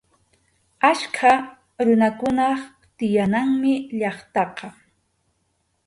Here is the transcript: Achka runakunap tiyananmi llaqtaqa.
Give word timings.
Achka 0.89 1.31
runakunap 1.85 2.59
tiyananmi 2.97 3.73
llaqtaqa. 3.97 4.67